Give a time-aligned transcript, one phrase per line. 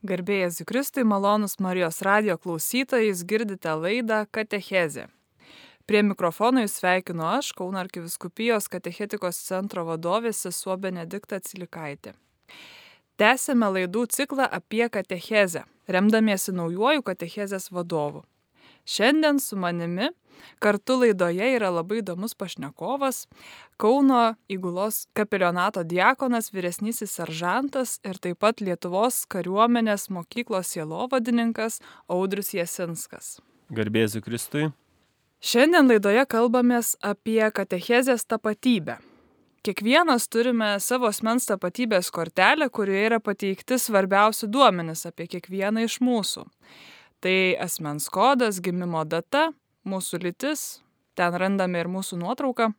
[0.00, 5.02] Garbėjas Zikristui malonus Marijos radio klausytojais girdite laidą Katechezė.
[5.84, 12.14] Prie mikrofono jūs sveikinu aš, Kauno arkiviskupijos katechetikos centro vadovė sesuo Benedikta Cilikaitė.
[13.20, 18.24] Tęsėme laidų ciklą apie katechezę, remdamiesi naujoju katechezės vadovu.
[18.84, 20.08] Šiandien su manimi
[20.58, 23.26] kartu laidoje yra labai įdomus pašnekovas
[23.80, 31.78] Kauno įgulos kapelionato diakonas, vyresnysis seržantas ir taip pat Lietuvos kariuomenės mokyklos sielovadininkas
[32.12, 33.38] Audrius Jasinskas.
[33.72, 34.66] Garbėsiu Kristui.
[35.40, 38.98] Šiandien laidoje kalbamės apie katechezės tapatybę.
[39.64, 46.44] Kiekvienas turime savo asmens tapatybės kortelę, kurioje yra pateikti svarbiausi duomenys apie kiekvieną iš mūsų.
[47.20, 49.50] Tai asmens kodas, gimimo data,
[49.84, 50.80] mūsų lytis,
[51.18, 52.70] ten randame ir mūsų nuotrauką.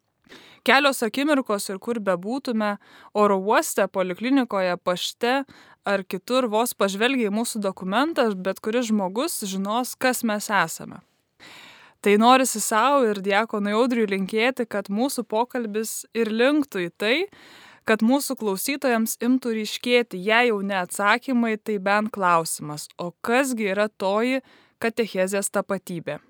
[0.65, 2.71] Kelios akimirkos ir kur bebūtume,
[3.17, 5.41] oro uoste, poliklinikoje, pašte
[5.85, 11.01] ar kitur vos pažvelgiai mūsų dokumentą, bet kuris žmogus žinos, kas mes esame.
[12.01, 17.17] Tai norisi savo ir diekonui audriui linkėti, kad mūsų pokalbis ir linktų į tai,
[17.91, 23.89] kad mūsų klausytojams imtų ryškėti, jei jau ne atsakymai, tai bent klausimas, o kasgi yra
[23.91, 24.39] toji
[24.79, 26.21] katechezės tapatybė.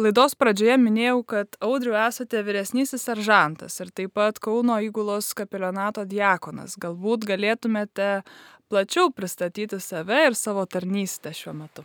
[0.00, 6.78] Laidos pradžioje minėjau, kad audriu esate vyresnysis seržantas ir taip pat Kauno įgulos kapelionato diakonas.
[6.80, 8.22] Galbūt galėtumėte
[8.72, 11.84] plačiau pristatyti save ir savo tarnystę šiuo metu.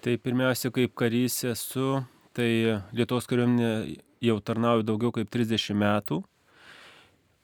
[0.00, 2.00] Tai pirmiausia, kaip karys esu,
[2.32, 6.22] tai Lietuvos kariuomenė jau tarnauju daugiau kaip 30 metų,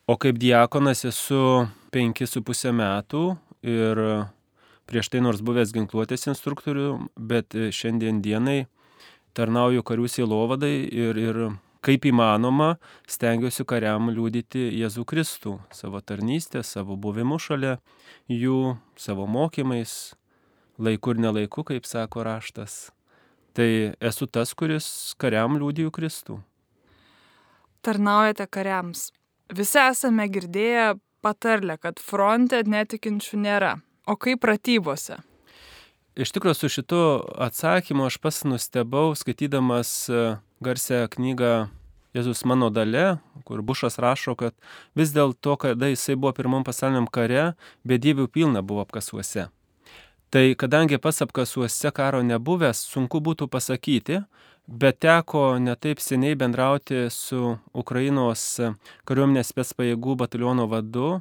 [0.09, 3.23] o kaip diakonas esu 5,5 metų
[3.69, 4.01] ir
[4.89, 8.63] prieš tai nors buvęs ginkluotės instruktorių, bet šiandien dienai
[9.37, 11.41] tarnauju karių sielovadai ir, ir
[11.85, 12.77] kaip įmanoma
[13.11, 17.77] stengiuosi kariam liūdyti Jėzų Kristų savo tarnystę, savo buvimu šalia
[18.33, 20.15] jų, savo mokymais,
[20.81, 22.89] laiku ir nelaiku, kaip sako raštas.
[23.53, 23.69] Tai
[24.01, 24.89] esu tas, kuris
[25.21, 26.41] kariam liūdiju Kristų.
[27.85, 29.11] Tarnaujate kariams.
[29.49, 33.73] Visi esame girdėję patarlę, kad fronte netikinčių nėra.
[34.09, 35.19] O kaip pratybose?
[36.19, 37.01] Iš tikrųjų, su šitu
[37.47, 40.11] atsakymu aš pas nustebau, skaitydamas
[40.61, 41.69] garsią knygą
[42.17, 44.55] Jėzus mano dalė, kur Bušas rašo, kad
[44.97, 47.53] vis dėlto, kada jisai buvo pirmam pasauliniam kare,
[47.87, 49.47] bedievių pilna buvo apkasuose.
[50.33, 54.23] Tai kadangi pas apkasuose karo nebuvęs, sunku būtų pasakyti,
[54.69, 58.45] bet teko netaip seniai bendrauti su Ukrainos
[59.09, 61.19] kariuomenės spėspajėgų bataliono vadu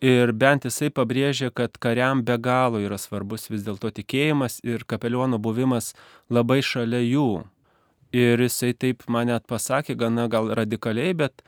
[0.00, 5.36] Ir bent jisai pabrėžia, kad kariam be galo yra svarbus vis dėlto tikėjimas ir kapeliono
[5.36, 5.92] buvimas
[6.32, 7.44] labai šalia jų.
[8.16, 11.44] Ir jisai taip mane pasakė, gana gal radikaliai, bet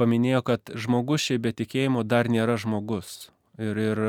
[0.00, 3.28] paminėjo, kad žmogus šiaip be tikėjimo dar nėra žmogus.
[3.60, 4.00] Ir, ir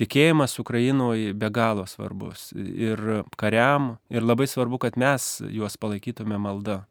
[0.00, 2.50] tikėjimas Ukrainoje be galo svarbus.
[2.54, 6.84] Ir kariam, ir labai svarbu, kad mes juos palaikytume malda.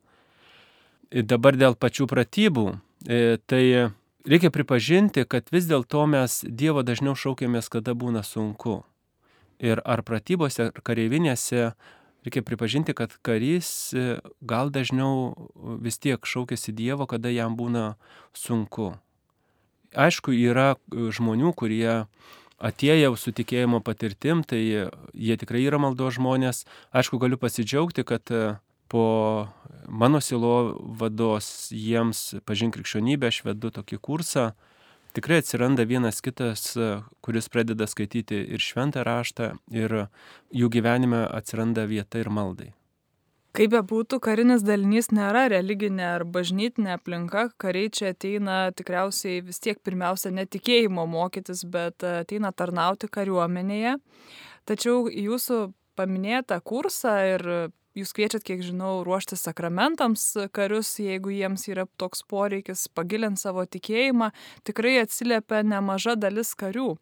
[1.13, 2.67] Ir dabar dėl pačių pratybų,
[3.05, 3.63] tai
[4.25, 8.81] reikia pripažinti, kad vis dėlto mes Dievo dažniau šaukiamės, kada būna sunku.
[9.63, 11.73] Ir ar pratybose, ar kareivinėse
[12.25, 13.93] reikia pripažinti, kad karys
[14.41, 15.51] gal dažniau
[15.83, 17.93] vis tiek šaukėsi Dievo, kada jam būna
[18.33, 18.95] sunku.
[19.93, 22.07] Aišku, yra žmonių, kurie
[22.63, 26.63] atėję su tikėjimo patirtim, tai jie tikrai yra maldo žmonės.
[26.95, 28.31] Aišku, galiu pasidžiaugti, kad
[28.87, 29.05] po
[29.87, 34.51] mano silo vados jiems pažink krikščionybę, aš vedu tokį kursą.
[35.13, 36.71] Tikrai atsiranda vienas kitas,
[37.21, 40.07] kuris pradeda skaityti ir šventą raštą, ir
[40.49, 42.71] jų gyvenime atsiranda vieta ir maldai.
[43.53, 49.61] Kaip be būtų, karinis dalinys nėra religinė ar bažnytinė aplinka, kariai čia ateina tikriausiai vis
[49.61, 53.99] tiek pirmiausia netikėjimo mokytis, bet ateina tarnauti kariuomenėje.
[54.65, 55.59] Tačiau jūsų
[55.99, 57.47] paminėtą kursą ir
[57.93, 60.23] Jūs kviečiat, kiek žinau, ruošti sakramentams
[60.57, 64.31] karius, jeigu jiems yra toks poreikis pagilinti savo tikėjimą,
[64.65, 66.95] tikrai atsiliepia nemaža dalis karių.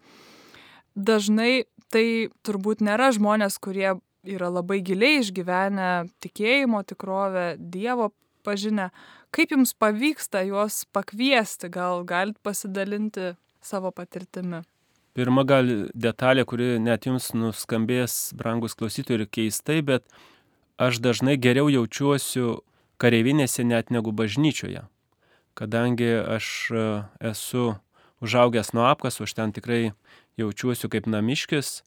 [0.92, 1.64] Dažnai
[1.96, 3.94] tai turbūt nėra žmonės, kurie
[4.28, 5.92] yra labai giliai išgyvenę
[6.22, 8.12] tikėjimo tikrovę, Dievo
[8.46, 8.90] pažinę.
[9.32, 14.62] Kaip jums pavyksta juos pakviesti, gal galit pasidalinti savo patirtimi?
[15.16, 20.06] Pirma gal detalė, kuri net jums nuskambės, brangus klausytojai, ir keistai, bet
[20.80, 22.62] aš dažnai geriau jaučiuosiu
[23.02, 24.86] kareivinėse net negu bažnyčioje,
[25.58, 26.86] kadangi aš e,
[27.34, 27.74] esu
[28.24, 29.82] užaugęs nuo apkasų, aš ten tikrai
[30.40, 31.82] jaučiuosi kaip namiškis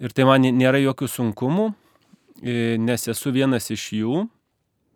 [0.00, 1.70] ir tai man nėra jokių sunkumų,
[2.42, 4.24] e, nes esu vienas iš jų.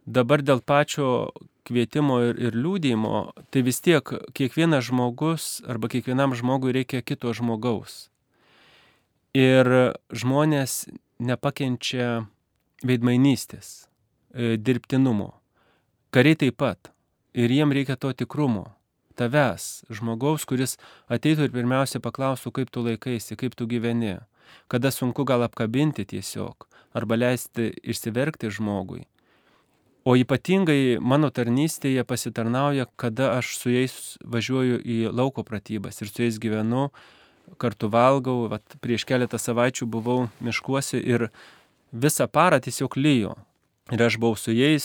[0.04, 1.32] Dabar dėl pačio
[1.64, 3.20] kvietimo ir, ir liūdėjimo,
[3.52, 4.04] tai vis tiek
[4.36, 8.08] kiekvienas žmogus arba kiekvienam žmogui reikia kito žmogaus.
[9.34, 10.84] Ir žmonės
[11.18, 12.26] nepakenčia
[12.84, 13.88] veidmainystės,
[14.34, 15.32] e, dirbtinumo.
[16.14, 16.92] Kariai taip pat.
[17.34, 18.68] Ir jiem reikia to tikrumo.
[19.14, 20.76] Tavęs, žmogaus, kuris
[21.12, 24.18] ateitų ir pirmiausia paklaustų, kaip tu laikaisi, kaip tu gyveni.
[24.68, 29.04] Kada sunku gal apkabinti tiesiog, arba leisti išsiverkti žmogui.
[30.04, 36.26] O ypatingai mano tarnystėje pasitarnauja, kada aš su jais važiuoju į lauko pratybas ir su
[36.26, 36.90] jais gyvenu,
[37.56, 38.50] kartu valgau.
[38.52, 41.30] Vat prieš keletą savaičių buvau miškuose ir
[41.92, 43.38] visą parą tiesiog lyjo.
[43.92, 44.84] Ir aš buvau su jais,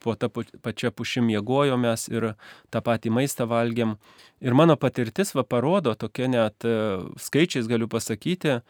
[0.00, 2.30] po tą pačią pušim jėgojomės ir
[2.72, 3.98] tą patį maistą valgėm.
[4.40, 6.72] Ir mano patirtis va parodo, tokia net e,
[7.20, 8.62] skaičiais galiu pasakyti,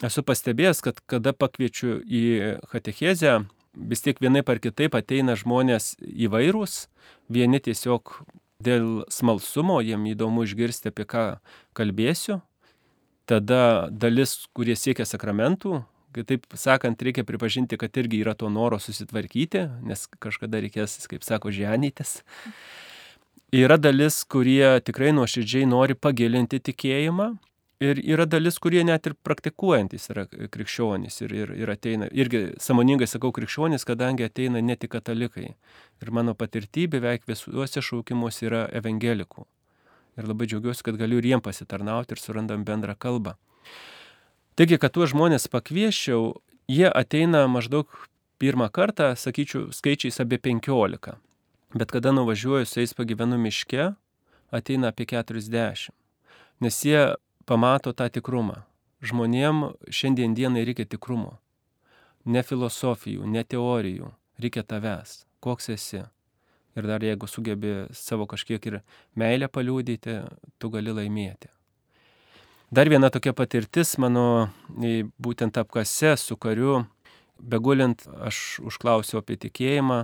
[0.00, 2.22] esu pastebėjęs, kad kada pakviečiu į
[2.72, 3.42] katechezę,
[3.76, 6.86] vis tiek vienai par kitaip ateina žmonės įvairūs,
[7.28, 8.16] vieni tiesiog
[8.64, 11.26] dėl smalsumo, jiem įdomu išgirsti, apie ką
[11.76, 12.40] kalbėsiu,
[13.28, 15.82] tada dalis, kurie siekia sakramentų,
[16.24, 21.52] Taip sakant, reikia pripažinti, kad irgi yra to noro susitvarkyti, nes kažkada reikės, kaip sako,
[21.52, 22.22] ženytis.
[23.54, 27.28] Yra dalis, kurie tikrai nuoširdžiai nori pagilinti tikėjimą
[27.84, 32.08] ir yra dalis, kurie net ir praktikuojantis yra krikščionys ir, ir, ir ateina.
[32.10, 35.52] Irgi samoningai sakau krikščionys, kadangi ateina ne tik katalikai.
[36.02, 39.46] Ir mano patirtybė beveik visuose šaukimuose yra evangelikų.
[40.16, 43.36] Ir labai džiaugiuosi, kad galiu ir jiem pasitarnauti ir surandam bendrą kalbą.
[44.56, 46.30] Taigi, kad tuos žmonės pakvieščiau,
[46.72, 47.92] jie ateina maždaug
[48.40, 51.18] pirmą kartą, sakyčiau, skaičiais apie 15.
[51.76, 53.90] Bet kada nuvažiuoju su jais pagyvenu miške,
[54.48, 55.92] ateina apie 40.
[56.64, 57.02] Nes jie
[57.44, 58.62] pamato tą tikrumą.
[59.04, 61.34] Žmonėm šiandien dienai reikia tikrumo.
[62.24, 64.08] Ne filosofijų, ne teorijų.
[64.40, 65.26] Reikia tavęs.
[65.44, 66.00] Koks esi.
[66.76, 68.80] Ir dar jeigu sugebi savo kažkiek ir
[69.12, 70.16] meilę paliūdyti,
[70.56, 71.52] tu gali laimėti.
[72.70, 74.48] Dar viena tokia patirtis mano
[75.22, 76.80] būtent apkase su kariu,
[77.38, 80.00] begulint, aš užklausiau apie tikėjimą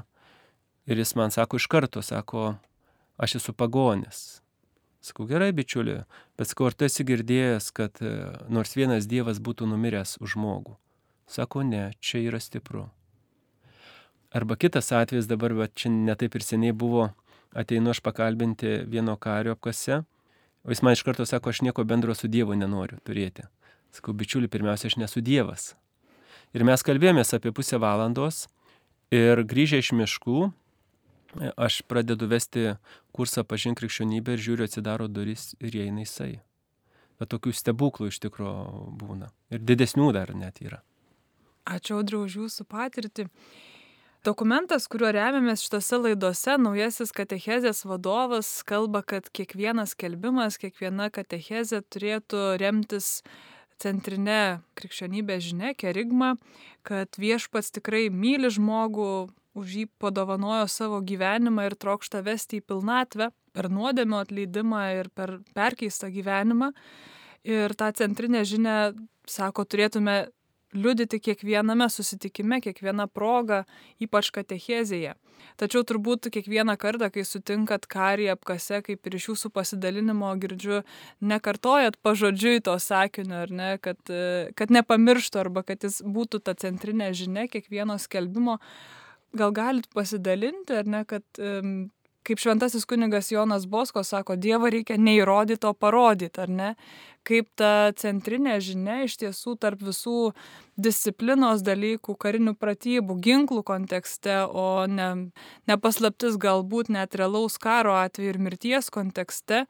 [0.87, 2.53] ir jis man sako iš karto, sako,
[3.19, 4.39] aš esu pagonis.
[5.03, 6.05] Sakau, gerai, bičiuli,
[6.39, 8.13] bet sakau, ar tu esi girdėjęs, kad e,
[8.47, 10.77] nors vienas Dievas būtų numiręs už žmogų?
[11.27, 12.85] Sako, ne, čia yra stipru.
[14.31, 17.11] Arba kitas atvejis dabar, bet čia netaip ir seniai buvo,
[17.51, 20.05] ateinu aš pakalbinti vieno kario apkase
[20.63, 23.49] O jis man iš karto sako, aš nieko bendro su Dievu nenoriu turėti.
[23.93, 25.73] Sakau, bičiuli, pirmiausia, aš nesu Dievas.
[26.55, 28.47] Ir mes kalbėjomės apie pusę valandos
[29.13, 30.53] ir grįžę iš miškų,
[31.57, 32.77] aš pradedu vesti
[33.17, 36.41] kursą pažink krikščionybę ir žiūriu, atsidaro duris ir įeina jisai.
[37.21, 39.31] Bet tokių stebuklų iš tikrųjų būna.
[39.53, 40.83] Ir didesnių dar net yra.
[41.69, 43.29] Ačiū, Audriu, už jūsų patirtį.
[44.23, 52.43] Dokumentas, kuriuo remiamės šitose laidose, naujasis katechezės vadovas kalba, kad kiekvienas kelbimas, kiekviena katechezė turėtų
[52.63, 53.25] remtis
[53.83, 56.37] centrinė krikščionybės žinia, kerigma,
[56.87, 59.09] kad viešpats tikrai myli žmogų,
[59.59, 65.41] už jį padovanojo savo gyvenimą ir trokšta vesti į pilnatvę per nuodėmio atleidimą ir per
[65.51, 66.71] perkeistą gyvenimą.
[67.43, 68.77] Ir tą centrinę žinę,
[69.27, 70.29] sako, turėtume
[70.73, 73.63] liudyti kiekviename susitikime, kiekvieną progą,
[74.03, 75.15] ypač katechezėje.
[75.61, 80.83] Tačiau turbūt kiekvieną kartą, kai sutinkat karį apkase, kaip ir iš jūsų pasidalinimo girdžiu,
[81.21, 83.99] nekartojat pažodžiui to sakinio, ar ne, kad,
[84.59, 88.59] kad nepamirštų arba kad jis būtų ta centrinė žinia kiekvieno skelbimo.
[89.37, 91.25] Gal galit pasidalinti, ar ne, kad
[92.27, 96.71] kaip šventasis kunigas Jonas Bosko sako, Dievą reikia neįrodyti, o parodyti, ar ne?
[97.27, 100.33] Kaip ta centrinė žinia iš tiesų tarp visų
[100.81, 105.11] disciplinos dalykų, karinių pratybų, ginklų kontekste, o ne,
[105.71, 109.67] nepaslaptis galbūt net realaus karo atveju ir mirties kontekste,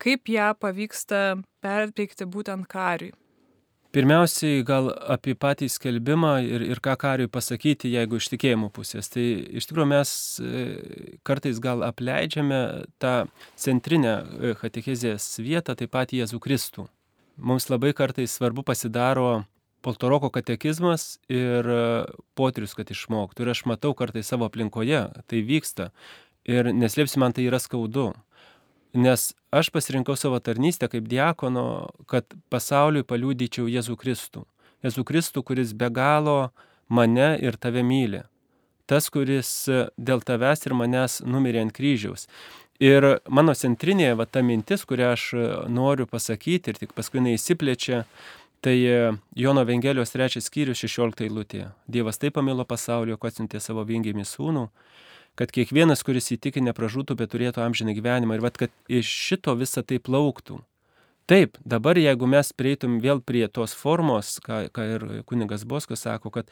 [0.00, 1.26] kaip ją pavyksta
[1.64, 3.12] perteikti būtent kariui.
[3.94, 9.06] Pirmiausiai gal apie patį skelbimą ir, ir ką kariui pasakyti, jeigu iš tikėjimo pusės.
[9.12, 9.22] Tai
[9.60, 10.64] iš tikrųjų mes e,
[11.22, 12.58] kartais gal apleidžiame
[12.98, 13.14] tą
[13.54, 16.88] centrinę e, katechezės vietą, taip pat Jėzų Kristų.
[17.38, 19.44] Mums labai kartais svarbu pasidaro
[19.86, 21.80] poltoroko katekizmas ir e,
[22.34, 23.46] potrius, kad išmoktų.
[23.46, 25.92] Ir aš matau kartais savo aplinkoje, tai vyksta.
[26.50, 28.10] Ir neslėpsi, man tai yra skaudu.
[28.94, 34.44] Nes aš pasirinkau savo tarnystę kaip diakono, kad pasauliui paliūdyčiau Jėzų Kristų.
[34.86, 36.52] Jėzų Kristų, kuris be galo
[36.86, 38.22] mane ir tave myli.
[38.86, 39.64] Tas, kuris
[39.96, 42.28] dėl tavęs ir manęs numirė ant kryžiaus.
[42.82, 45.26] Ir mano centrinė va, ta mintis, kurią aš
[45.70, 48.04] noriu pasakyti ir tik paskui neįsiplečia,
[48.64, 48.76] tai
[49.36, 51.68] Jono Evangelijos trečias skyrius 16 eilutė.
[51.90, 54.68] Dievas taip pamilo pasaulio, kad atsiuntė savo vingimį sūnų,
[55.38, 58.38] kad kiekvienas, kuris įtikė, nepražūtų, bet turėtų amžiną gyvenimą.
[58.38, 60.60] Ir vad, kad iš šito visą tai plauktų.
[61.30, 66.30] Taip, dabar jeigu mes prieitum vėl prie tos formos, ką, ką ir kunigas Boskas sako,
[66.34, 66.50] kad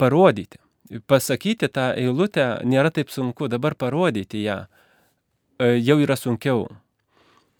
[0.00, 0.58] parodyti,
[1.06, 6.66] pasakyti tą eilutę nėra taip sunku, dabar parodyti ją e, jau yra sunkiau.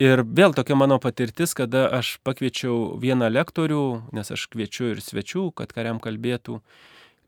[0.02, 3.84] Ir vėl tokia mano patirtis, kada aš pakviečiau vieną lektorių,
[4.16, 6.58] nes aš kviečiu ir svečių, kad kariam kalbėtų.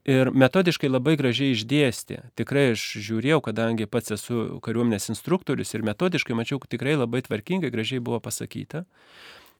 [0.06, 2.20] Ir metodiškai labai gražiai išdėstė.
[2.38, 7.98] Tikrai aš žiūrėjau, kadangi pats esu kariuomenės instruktorius ir metodiškai mačiau, tikrai labai tvarkingai, gražiai
[7.98, 8.84] buvo pasakyta.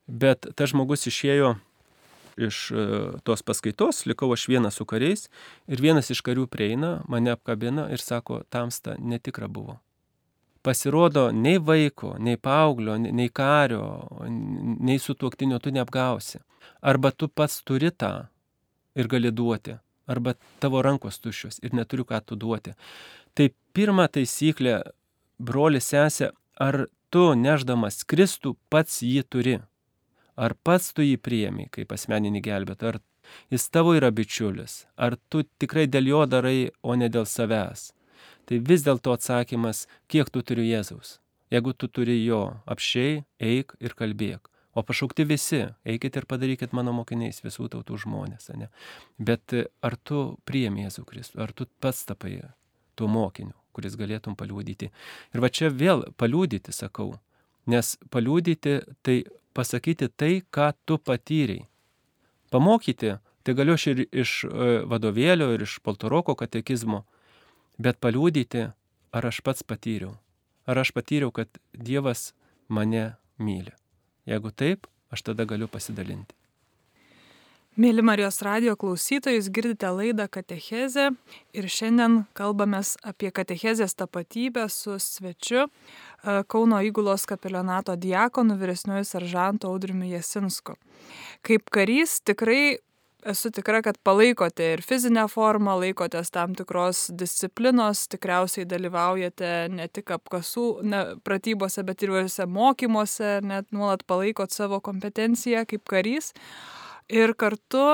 [0.06, 1.56] Bet tas žmogus išėjo
[2.38, 2.84] iš e,
[3.26, 5.26] tos paskaitos, likau aš vienas su kariais
[5.66, 9.80] ir vienas iš karių prieina, mane apkabina ir sako, tamsta netikra buvo
[10.66, 13.84] pasirodo, nei vaiko, nei paauglio, nei kario,
[14.26, 16.40] nei su tuoktinio tu neapgausi.
[16.82, 18.26] Arba tu pats turi tą
[18.98, 19.76] ir gali duoti,
[20.06, 22.74] arba tavo rankos tuščios ir neturiu ką tu duoti.
[23.34, 24.78] Tai pirma taisyklė,
[25.38, 29.58] broli sesė, ar tu neždamas Kristų pats jį turi?
[30.36, 32.94] Ar pats tu jį priemi kaip asmeninį gelbėtą?
[32.94, 33.00] Ar
[33.52, 34.84] jis tavo yra bičiulis?
[34.96, 37.90] Ar tu tikrai dėl jo darai, o ne dėl savęs?
[38.46, 41.18] tai vis dėlto atsakymas, kiek tu turi Jėzaus.
[41.50, 44.50] Jeigu tu turi jo, apšiai, eik ir kalbėk.
[44.76, 48.50] O pašaukti visi, eikit ir padarykit mano mokiniais visų tautų žmonės.
[48.60, 48.68] Ne?
[49.16, 52.42] Bet e, ar tu priemi Jėzų Kristų, ar tu pats tapai
[52.96, 54.90] tuo mokiniu, kuris galėtum paliūdyti.
[55.32, 57.14] Ir va čia vėl paliūdyti, sakau,
[57.72, 59.16] nes paliūdyti tai
[59.56, 61.64] pasakyti tai, ką tu patyrei.
[62.52, 67.06] Pamokyti, tai galiu aš ir iš e, vadovėlio, ir iš Poltoroko katekizmo,
[67.80, 68.68] bet paliūdyti,
[69.16, 70.12] ar aš pats patyriau.
[70.68, 72.34] Ar aš patyriau, kad Dievas
[72.68, 73.72] mane myli.
[74.26, 76.34] Jeigu taip, aš tada galiu pasidalinti.
[77.76, 81.10] Mėly Marijos radio klausytojus, girdite laidą Katechezė
[81.52, 85.68] ir šiandien kalbame apie Katechezės tapatybę su svečiu e,
[86.48, 90.78] Kauno įgulos kapelionato diakonu vyresniuoju seržantu Audriumi Jasinsku.
[91.44, 92.78] Kaip karys tikrai
[93.30, 100.12] esu tikra, kad palaikote ir fizinę formą, laikotės tam tikros disciplinos, tikriausiai dalyvaujate ne tik
[100.16, 106.32] apkasų ne, pratybose, bet ir įvairiuose mokymuose, net nuolat palaikot savo kompetenciją kaip karys.
[107.12, 107.84] Ir kartu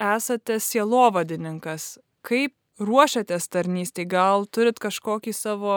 [0.00, 1.96] esate sielovadininkas.
[2.26, 5.76] Kaip ruošiatės tarnystėj, gal turit kažkokį savo,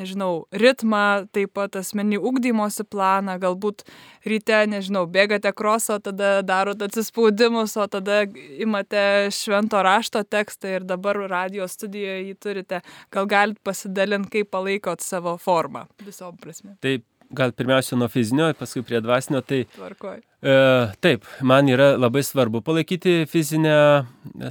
[0.00, 3.84] nežinau, ritmą, taip pat asmenį ugdymosi planą, galbūt
[4.28, 8.22] ryte, nežinau, bėgate krosą, tada darot atsispaudimus, o tada
[8.64, 12.82] imate švento rašto tekstą ir dabar radio studijoje jį turite.
[13.12, 16.76] Gal galit pasidalinti, kaip palaikot savo formą visom prasme.
[16.84, 19.64] Taip, gal pirmiausia nuo fizinio, paskui prie dvasinio, tai...
[19.74, 20.20] Tvarkoj.
[20.42, 20.56] E,
[21.04, 23.76] taip, man yra labai svarbu palaikyti fizinę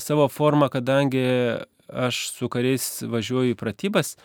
[0.03, 1.25] savo formą, kadangi
[1.91, 4.15] aš su kariais važiuoju į pratybas,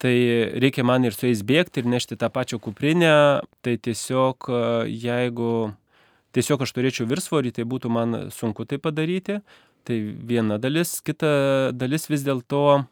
[0.00, 0.14] tai
[0.60, 3.14] reikia man ir su jais bėgti ir nešti tą pačią kuprinę,
[3.64, 4.62] tai tiesiog e,
[4.92, 5.52] jeigu
[6.36, 9.40] tiesiog aš turėčiau virsvorį, tai būtų man sunku tai padaryti.
[9.86, 12.82] Tai viena dalis, kita dalis vis dėlto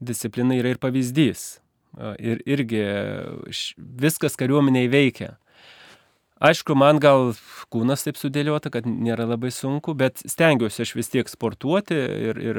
[0.00, 1.61] disciplina yra ir pavyzdys.
[1.98, 2.82] E, ir irgi
[3.76, 5.36] viskas kariuomeniai veikia.
[6.42, 7.36] Aišku, man gal
[7.70, 12.58] kūnas taip sudėliota, kad nėra labai sunku, bet stengiuosi aš vis tiek sportuoti ir, ir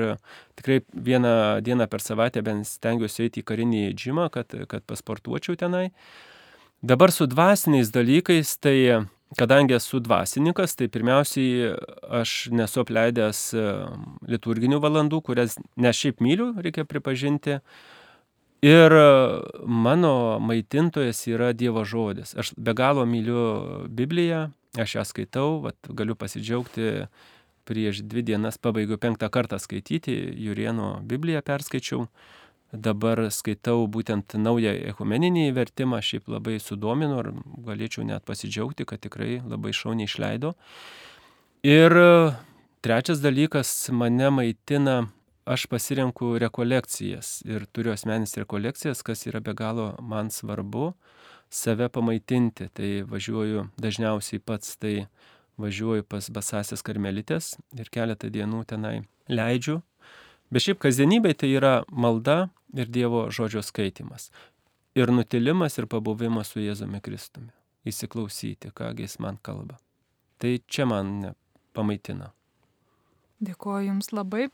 [0.55, 1.33] tikrai vieną
[1.65, 5.89] dieną per savaitę bent stengiuosi eiti į karinį džimą, kad, kad pasportuočiau tenai.
[6.83, 8.77] Dabar su dvasiniais dalykais, tai
[9.35, 11.73] kadangi esu dvasininkas, tai pirmiausiai
[12.21, 13.49] aš nesu apleidęs
[14.31, 17.59] liturginių valandų, kurias ne šiaip myliu, reikia pripažinti,
[18.63, 18.93] Ir
[19.65, 22.31] mano maitintojas yra Dievo žodis.
[22.39, 24.45] Aš be galo myliu Bibliją,
[24.79, 27.09] aš ją skaitau, vat, galiu pasidžiaugti,
[27.67, 30.15] prieš dvi dienas pabaigiau penktą kartą skaityti,
[30.45, 32.07] Jurieno Bibliją perskaičiau.
[32.73, 37.29] Dabar skaitau būtent naują ekumeninį vertimą, šiaip labai sudomino ir
[37.67, 40.55] galėčiau net pasidžiaugti, kad tikrai labai šauniai išleido.
[41.67, 41.93] Ir
[42.81, 44.95] trečias dalykas mane maitina
[45.45, 50.93] aš pasirenku rekolekcijas ir turiu asmenis rekolekcijas, kas yra be galo man svarbu
[51.49, 52.69] save pamaitinti.
[52.73, 55.07] Tai važiuoju dažniausiai pats, tai
[55.57, 59.81] važiuoju pas basasias karmelitės ir keletą dienų tenai leidžiu.
[60.53, 64.29] Bet šiaip kasdienybė tai yra malda ir Dievo žodžio skaitimas.
[64.93, 67.49] Ir nutilimas ir pabuvimas su Jėzumi Kristumi.
[67.89, 69.79] Įsiklausyti, ką jis man kalba.
[70.37, 71.33] Tai čia man
[71.73, 72.29] pamaitina.
[73.43, 74.47] Dėkuoju Jums labai.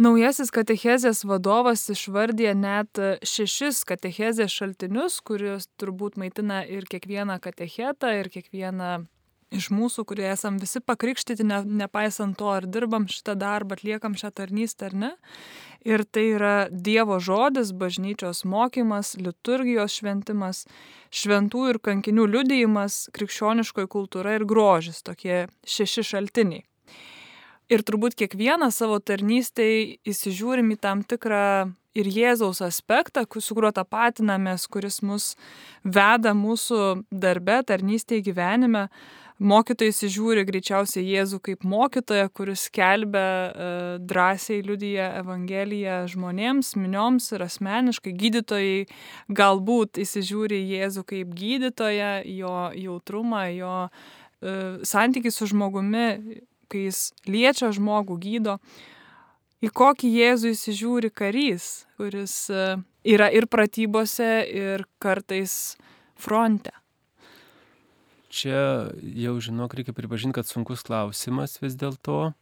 [0.00, 2.96] Naujasis katechezės vadovas išvardė net
[3.28, 9.02] šešis katechezės šaltinius, kuriuos turbūt maitina ir kiekvieną katechetą, ir kiekvieną
[9.52, 14.32] iš mūsų, kurie esam visi pakrikštyti, ne, nepaisant to, ar dirbam šitą darbą, atliekam šią
[14.32, 15.12] tarnystę ar ne.
[15.84, 20.64] Ir tai yra Dievo žodis, bažnyčios mokymas, liturgijos šventimas,
[21.12, 26.64] šventų ir kankinių liudijimas, krikščioniškoji kultūra ir grožis- tokie šeši šaltiniai.
[27.72, 34.66] Ir turbūt kiekvieną savo tarnystėj įsižiūrim į tam tikrą ir Jėzaus aspektą, su kuriuo tapatinamės,
[34.68, 35.32] kuris mus
[35.80, 38.88] veda mūsų darbe, tarnystėje gyvenime.
[39.42, 43.70] Mokytojai įsižiūri greičiausiai Jėzų kaip mokytoją, kuris kelbia e,
[44.04, 48.12] drąsiai liudyja Evangeliją žmonėms, minioms ir asmeniškai.
[48.20, 48.84] Gydytojai
[49.32, 56.06] galbūt įsižiūri Jėzų kaip gydytoją, jo jautrumą, jo e, santykį su žmogumi,
[56.72, 58.58] kai jis liečia žmogų, gydo.
[59.62, 62.68] Į kokį Jėzų įsižiūri karys, kuris e,
[63.06, 65.76] yra ir pratybose, ir kartais
[66.18, 66.74] fronte
[68.32, 72.32] čia jau žinok, reikia pripažinti, kad sunkus klausimas vis dėlto,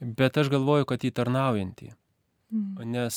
[0.00, 1.94] bet aš galvoju, kad jį tarnaujantį.
[2.50, 2.84] Mm.
[2.92, 3.16] Nes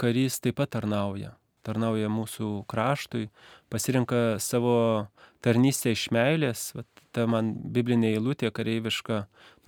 [0.00, 1.34] karys taip pat tarnauja.
[1.66, 3.28] Tarnauja mūsų kraštui,
[3.68, 5.08] pasirinka savo
[5.44, 9.18] tarnystę iš meilės, vat, ta man biblinė eilutė kareiviška,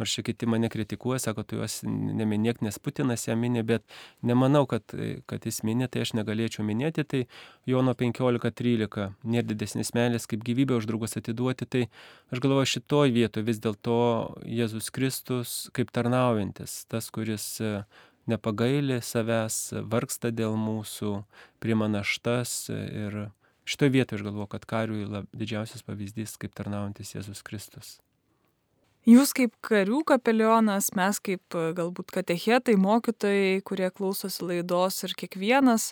[0.00, 3.86] nors čia kiti mane kritikuoja, sako, tu juos neminėk, nes Putinas ją minė, bet
[4.26, 4.94] nemanau, kad,
[5.30, 7.22] kad jis minė, tai aš negalėčiau minėti, tai
[7.70, 11.86] Jono 15.13, nėra didesnės meilės, kaip gyvybę už draugus atiduoti, tai
[12.34, 13.98] aš galvoju, šitoj vietoje vis dėlto
[14.46, 17.46] Jėzus Kristus kaip tarnaujantis, tas, kuris
[18.30, 19.60] nepagailė savęs,
[19.90, 21.20] vargsta dėl mūsų,
[21.62, 23.30] prima naštas ir
[23.70, 27.98] Šitoje vietoje aš galvoju, kad kariui lab, didžiausias pavyzdys kaip tarnaujantis Jėzus Kristus.
[29.08, 35.86] Jūs kaip karių kapelionas, mes kaip e, galbūt katechetai, mokytojai, kurie klausosi laidos ir kiekvienas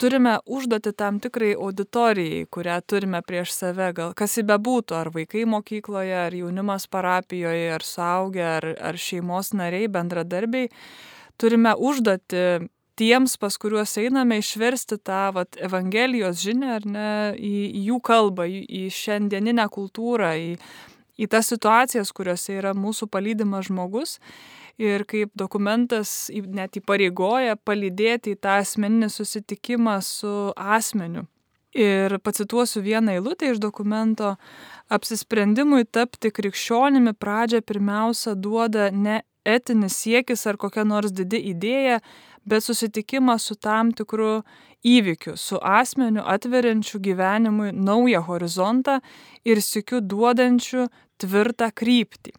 [0.00, 5.44] turime užduoti tam tikrai auditorijai, kurią turime prieš save, gal kas į bebūtų, ar vaikai
[5.52, 10.72] mokykloje, ar jaunimas parapijoje, ar suaugę, ar, ar šeimos nariai, bendradarbiai,
[11.38, 12.42] turime užduoti
[12.98, 18.48] tiems, pas kuriuos einame, išversti tą vat, Evangelijos žinę ar ne į, į jų kalbą,
[18.50, 20.52] į, į šiandieninę kultūrą, į,
[21.18, 24.18] į tas situacijas, kuriuose yra mūsų palydimas žmogus.
[24.78, 31.24] Ir kaip dokumentas net įpareigoja palydėti į tą asmeninį susitikimą su asmeniu.
[31.74, 34.36] Ir pacituosiu vieną eilutę iš dokumento.
[34.88, 39.20] Apsisprendimui tapti krikščionimi pradžią pirmiausia duoda ne
[39.56, 42.00] etinis siekis ar kokia nors didi idėja,
[42.48, 44.42] bet susitikimas su tam tikru
[44.86, 48.98] įvykiu, su asmeniu atveriančiu gyvenimui naują horizontą
[49.44, 52.34] ir sikiu duodančiu tvirtą kryptį.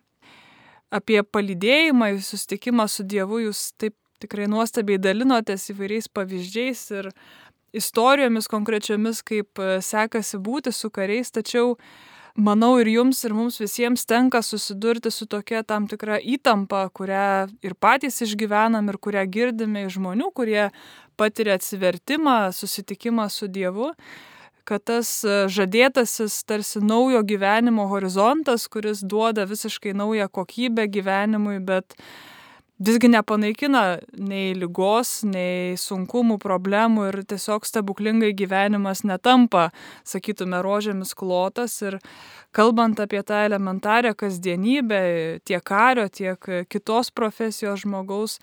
[0.89, 3.93] Apie palydėjimą, susitikimą su Dievu jūs taip
[4.23, 7.11] tikrai nuostabiai dalinotės įvairiais pavyzdžiais ir
[7.77, 11.75] istorijomis konkrečiomis, kaip sekasi būti su kariais, tačiau
[12.35, 17.75] manau ir jums, ir mums visiems tenka susidurti su tokia tam tikra įtampa, kurią ir
[17.75, 20.69] patys išgyvenam, ir kurią girdime iš žmonių, kurie
[21.19, 23.93] patiria atsivertimą, susitikimą su Dievu
[24.69, 25.09] kad tas
[25.49, 31.95] žadėtasis tarsi naujo gyvenimo horizontas, kuris duoda visiškai naują kokybę gyvenimui, bet
[32.79, 33.83] visgi nepanaikina
[34.15, 39.69] nei lygos, nei sunkumų, problemų ir tiesiog stebuklingai gyvenimas netampa,
[40.07, 41.75] sakytume, rožėmis klotas.
[41.83, 41.99] Ir
[42.55, 45.01] kalbant apie tą elementarią kasdienybę
[45.43, 48.39] tiek kario, tiek kitos profesijos žmogaus,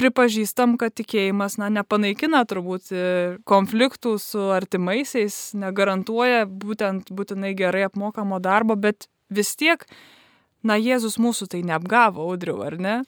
[0.00, 2.90] pripažįstam, kad tikėjimas na, nepanaikina turbūt
[3.48, 9.84] konfliktų su artimaisiais, negarantuoja būtent būtinai gerai apmokamo darbo, bet vis tiek
[10.66, 13.00] na, Jėzus mūsų tai neapgavo, audriu, ar ne?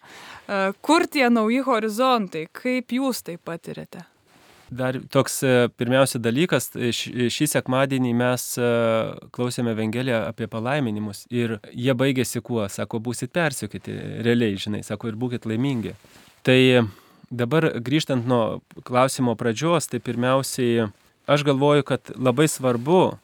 [0.47, 4.05] E, kur tie nauji horizontai, kaip jūs tai patirėte?
[4.75, 8.47] Dar toks e, pirmiausia dalykas, e, šį sekmadienį mes
[9.35, 13.95] klausėme Evangeliją apie palaiminimus ir jie baigėsi kuo, sako, būsit persiekyti,
[14.27, 15.95] realiai, žinai, sako, ir būkite laimingi.
[16.45, 16.59] Tai
[17.31, 20.89] dabar grįžtant nuo klausimo pradžios, tai pirmiausiai
[21.31, 23.15] aš galvoju, kad labai svarbu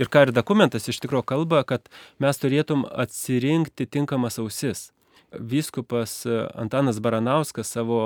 [0.00, 1.90] ir ką ir dokumentas iš tikrųjų kalba, kad
[2.22, 4.88] mes turėtum atsirinkti tinkamas ausis.
[5.30, 6.24] Vyskupas
[6.58, 8.00] Antanas Baranauskas savo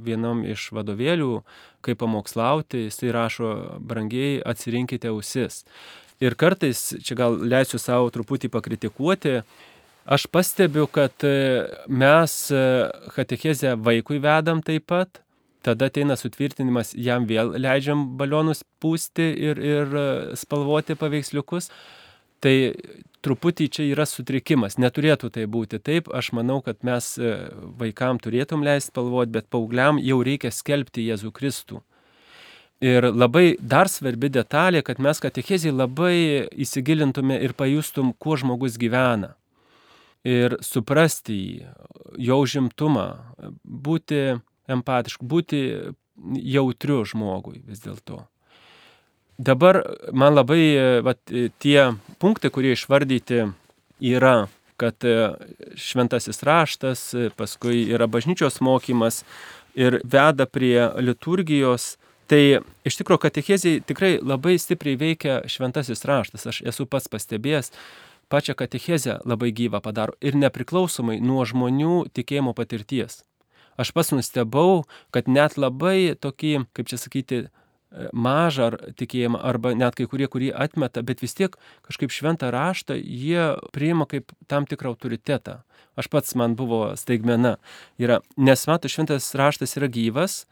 [0.00, 1.42] vienam iš vadovėlių,
[1.84, 3.50] kaip pamokslauti, jisai rašo,
[3.84, 5.66] brangiai atsirinkite ausis.
[6.24, 9.42] Ir kartais, čia gal leisiu savo truputį pakritikuoti,
[10.08, 11.28] aš pastebiu, kad
[11.86, 12.40] mes
[13.14, 15.20] katechezę vaikui vedam taip pat,
[15.62, 21.72] tada ateina sutvirtinimas, jam vėl leidžiam balionus pūsti ir, ir e, spalvoti paveiksliukus.
[22.38, 22.54] Tai
[23.26, 27.34] truputį čia yra sutrikimas, neturėtų tai būti taip, aš manau, kad mes e,
[27.80, 31.82] vaikam turėtum leisti spalvoti, bet paaugliam jau reikia skelbti Jėzų Kristų.
[32.78, 39.32] Ir labai dar svarbi detalė, kad mes katechezijai labai įsigilintume ir pajustum, kuo žmogus gyvena.
[40.22, 41.72] Ir suprasti jį,
[42.22, 43.08] jo užimtumą,
[43.64, 45.60] būti empatišku, būti
[46.54, 48.24] jautriu žmogui vis dėlto.
[49.38, 51.20] Dabar man labai vat,
[51.62, 53.44] tie punktai, kurie išvardyti
[54.02, 55.06] yra, kad
[55.78, 57.04] šventasis raštas,
[57.38, 59.22] paskui yra bažnyčios mokymas
[59.78, 61.96] ir veda prie liturgijos,
[62.28, 66.44] Tai iš tikrųjų katechezijai tikrai labai stipriai veikia šventasis raštas.
[66.50, 67.72] Aš esu pats pastebėjęs,
[68.28, 73.22] pačią katechezę labai gyvą padaro ir nepriklausomai nuo žmonių tikėjimo patirties.
[73.78, 77.46] Aš pats nustebau, kad net labai tokį, kaip čia sakyti,
[78.12, 81.54] mažą ar tikėjimą, arba net kai kurie, kurie atmeta, bet vis tiek
[81.86, 85.62] kažkaip šventą raštą jie priima kaip tam tikrą autoritetą.
[85.98, 87.56] Aš pats man buvo staigmena.
[87.98, 90.44] Yra, nes mato, šventas raštas yra gyvas,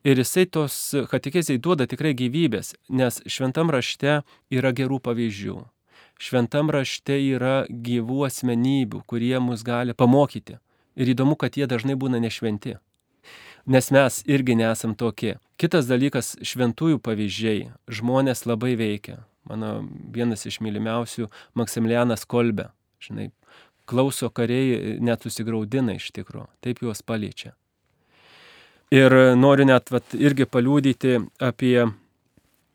[0.00, 0.74] Ir jisai tos
[1.10, 5.58] katekėsiai duoda tikrai gyvybės, nes šventam rašte yra gerų pavyzdžių.
[6.16, 10.56] Šventam rašte yra gyvų asmenybių, kurie mus gali pamokyti.
[11.00, 12.76] Ir įdomu, kad jie dažnai būna nešventi.
[13.66, 15.38] Nes mes irgi nesam tokie.
[15.60, 17.70] Kitas dalykas- šventųjų pavyzdžiai.
[17.88, 19.24] Žmonės labai veikia.
[19.48, 22.70] Mano vienas iš mylimiausių- Maksimilianas Kolbe.
[23.00, 23.30] Žinai,
[23.86, 26.48] klauso kariai net susigaudina iš tikro.
[26.60, 27.52] Taip juos paliečia.
[28.90, 31.92] Ir noriu net vat, irgi paliūdyti apie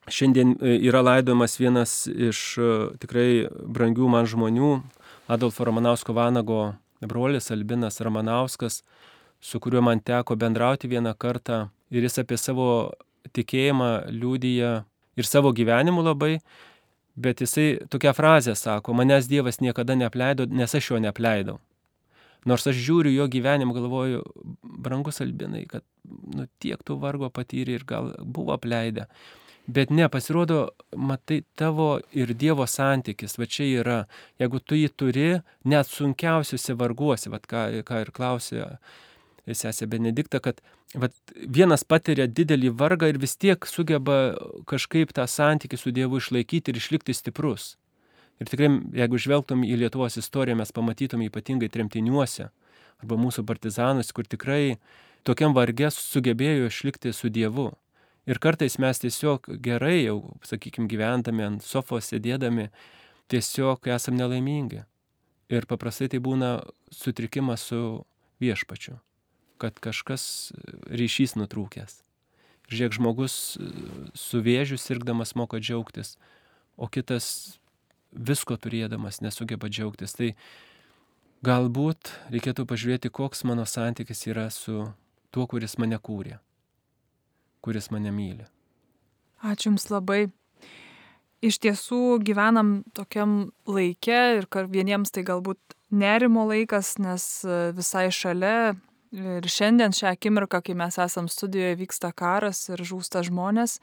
[0.07, 4.71] šiandien e, yra laidojamas vienas iš e, tikrai brangių man žmonių,
[5.27, 6.75] Adolfo Ramanausko Vanago
[7.09, 8.81] brolis Albinas Ramanauskas,
[9.41, 12.69] su kuriuo man teko bendrauti vieną kartą ir jis apie savo
[13.35, 14.71] tikėjimą liūdija
[15.15, 16.39] ir savo gyvenimu labai,
[17.15, 21.59] bet jisai tokią frazę sako, manęs Dievas niekada neapleido, nes aš jo neapleidau.
[22.45, 24.21] Nors aš žiūriu jo gyvenimą, galvoju,
[24.61, 29.07] brangus albinai, kad nu, tiek tų vargo patyrė ir gal buvo apleidę.
[29.67, 33.97] Bet ne, pasirodo, matai, tavo ir Dievo santykis, va čia yra,
[34.37, 35.29] jeigu tu jį turi,
[35.65, 38.67] net sunkiausiuose varguose, va ką, ką ir klausė
[39.49, 40.61] sesė Benedikta, kad
[40.93, 44.35] va, vienas patiria didelį vargą ir vis tiek sugeba
[44.69, 47.75] kažkaip tą santykį su Dievu išlaikyti ir išlikti stiprus.
[48.41, 52.49] Ir tikrai, jeigu žvelgtum į Lietuvos istoriją, mes pamatytum ypatingai tremtiniuose
[53.01, 54.77] arba mūsų partizanus, kur tikrai
[55.27, 57.71] tokiam vargė sugebėjo išlikti su Dievu.
[58.25, 62.71] Ir kartais mes tiesiog gerai jau, sakykime, gyvendami ant sofos sėdėdami,
[63.29, 64.81] tiesiog esam nelaimingi.
[65.53, 66.57] Ir paprastai tai būna
[66.89, 67.79] sutrikimas su
[68.41, 68.97] viešpačiu,
[69.61, 70.53] kad kažkas
[70.89, 71.99] ryšys nutrūkęs.
[72.65, 73.35] Ir žiūrėk, žmogus
[74.17, 76.15] su vėžiu sirgdamas moka džiaugtis,
[76.81, 77.59] o kitas
[78.09, 80.15] visko turėdamas nesugeba džiaugtis.
[80.17, 80.31] Tai
[81.45, 84.87] galbūt reikėtų pažiūrėti, koks mano santykis yra su
[85.29, 86.39] tuo, kuris mane kūrė,
[87.65, 88.45] kuris mane myli.
[89.45, 90.27] Ačiū Jums labai.
[91.45, 95.59] Iš tiesų gyvenam tokiam laikė ir vieniems tai galbūt
[95.93, 97.25] nerimo laikas, nes
[97.75, 98.75] visai šalia
[99.15, 103.79] ir šiandien šią akimirką, kai mes esam studijoje, vyksta karas ir žūsta žmonės.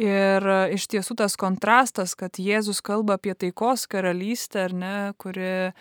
[0.00, 5.72] Ir e, iš tiesų tas kontrastas, kad Jėzus kalba apie taikos karalystę, ar ne, kuri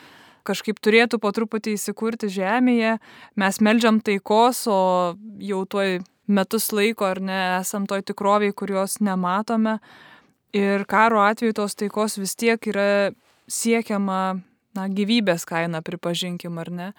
[0.48, 2.98] kažkaip turėtų po truputį įsikurti žemėje,
[3.40, 9.78] mes melžiam taikos, o jau tuoj metus laiko, ar ne, esam toj tikroviai, kurios nematome.
[10.58, 13.12] Ir karo atveju tos taikos vis tiek yra
[13.52, 14.22] siekiama,
[14.76, 16.90] na, gyvybės kaina, pripažinkim, ar ne.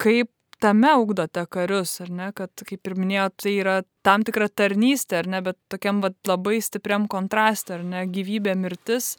[0.00, 0.30] Kaip
[0.60, 5.30] tame ugdote karius, ar ne, kad, kaip ir minėjau, tai yra tam tikra tarnystė, ar
[5.30, 9.14] ne, bet tokiam vat, labai stipriam kontrastui, ar ne, gyvybė, mirtis,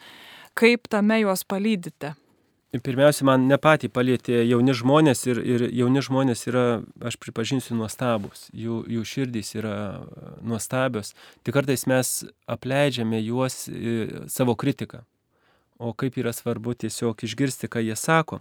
[0.58, 2.16] kaip tame juos palydite.
[2.72, 6.62] Pirmiausia, man ne patį palėtė jauni žmonės ir, ir jauni žmonės yra,
[7.04, 9.74] aš pripažinsiu, nuostabus, jų, jų širdys yra
[10.40, 11.12] nuostabios.
[11.44, 12.14] Tik kartais mes
[12.48, 13.66] apleidžiame juos
[14.32, 15.04] savo kritiką.
[15.84, 18.40] O kaip yra svarbu tiesiog išgirsti, ką jie sako.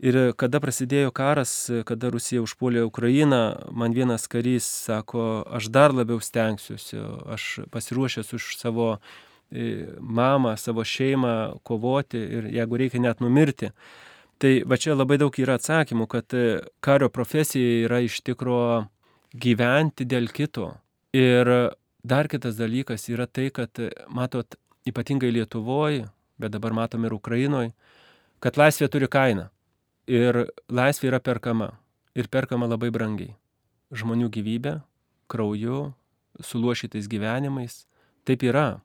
[0.00, 1.52] Ir kada prasidėjo karas,
[1.84, 7.04] kada Rusija užpuolė Ukrainą, man vienas karys sako, aš dar labiau stengsiuosi,
[7.36, 9.00] aš pasiruošęs už savo e,
[10.00, 13.70] mamą, savo šeimą kovoti ir jeigu reikia net numirti.
[14.38, 18.84] Tai va čia labai daug yra atsakymų, kad e, kario profesija yra iš tikro
[19.32, 20.74] gyventi dėl kito.
[21.16, 21.48] Ir
[22.04, 23.80] dar kitas dalykas yra tai, kad
[24.12, 26.04] matot, ypatingai Lietuvoje,
[26.36, 27.72] bet dabar matom ir Ukrainoje,
[28.44, 29.48] kad laisvė turi kainą.
[30.06, 31.72] Ir laisvė yra perkama.
[32.16, 33.34] Ir perkama labai brangiai.
[33.96, 34.76] Žmonių gyvybė,
[35.32, 35.94] krauju,
[36.44, 37.86] suluošytais gyvenimais.
[38.26, 38.82] Taip yra.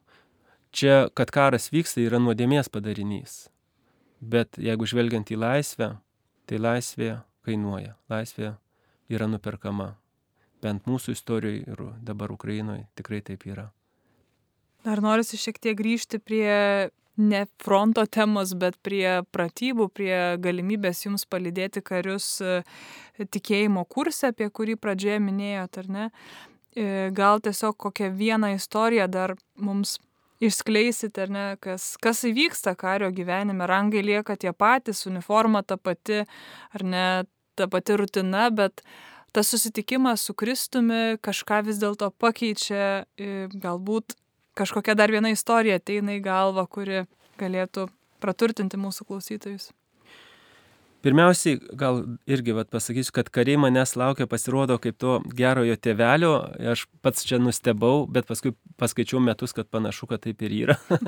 [0.72, 3.46] Čia, kad karas vyksta, yra nuodėmės padarinys.
[4.20, 5.90] Bet jeigu žvelgiant į laisvę,
[6.48, 7.96] tai laisvė kainuoja.
[8.12, 8.54] Laisvė
[9.12, 9.96] yra nuperkama.
[10.62, 13.72] bent mūsų istorijoje ir dabar Ukrainoje tikrai taip yra.
[14.86, 21.26] Dar norisi šiek tiek grįžti prie ne fronto temos, bet prie pratybų, prie galimybės jums
[21.26, 22.62] palydėti karius e,
[23.18, 26.08] tikėjimo kursą, apie kurį pradžioje minėjot, ar ne?
[26.72, 29.98] E, gal tiesiog kokią vieną istoriją dar mums
[30.42, 36.22] išskleisit, ar ne, kas, kas įvyksta kario gyvenime, rangai lieka tie patys, uniforma ta pati,
[36.74, 37.06] ar ne,
[37.58, 38.82] ta pati rutina, bet
[39.32, 43.04] tas susitikimas su Kristumi kažką vis dėlto pakeičia,
[43.62, 44.16] galbūt
[44.58, 47.04] kažkokia dar viena istorija ateina į galvą, kuri
[47.40, 47.88] galėtų
[48.22, 49.70] praturtinti mūsų klausytojus.
[51.02, 56.32] Pirmiausiai, gal irgi vat, pasakysiu, kad kariai manęs laukia, pasirodo kaip to gerojo tėvelio,
[56.74, 60.78] aš pats čia nustebau, bet paskui paskaičiau metus, kad panašu, kad taip ir yra.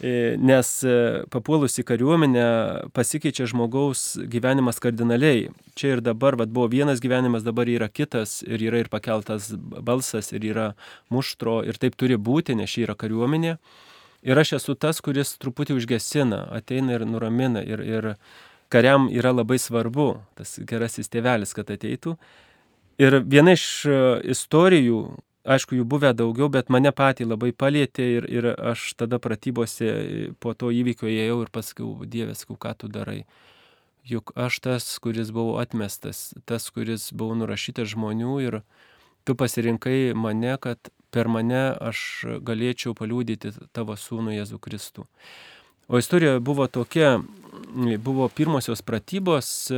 [0.00, 0.92] E, nes e,
[1.30, 2.44] papuolus į kariuomenę
[2.96, 5.50] pasikeičia žmogaus gyvenimas kardinaliai.
[5.78, 10.32] Čia ir dabar, vad buvo vienas gyvenimas, dabar yra kitas ir yra ir pakeltas balsas
[10.32, 10.68] ir yra
[11.12, 13.58] muštro ir taip turi būti, nes čia yra kariuomenė.
[14.22, 17.62] Ir aš esu tas, kuris truputį užgesina, ateina ir nuramina.
[17.66, 18.12] Ir, ir
[18.72, 22.16] kariam yra labai svarbu tas gerasis tėvelis, kad ateitų.
[23.02, 23.98] Ir viena iš e,
[24.34, 24.98] istorijų,
[25.48, 29.88] aišku, jų buvę daugiau, bet mane patį labai palėtė ir, ir aš tada pratybose
[30.40, 33.22] po to įvykio ėjau ir pasakiau, Dieve, sakau, ką tu darai.
[34.08, 38.60] Juk aš tas, kuris buvau atmestas, tas, kuris buvau nurašytas žmonių ir
[39.24, 45.06] tu pasirinkai mane, kad per mane aš galėčiau paliūdyti tavo sūnų Jėzų Kristų.
[45.88, 47.18] O istorija buvo tokia,
[47.98, 49.70] buvo pirmosios pratybos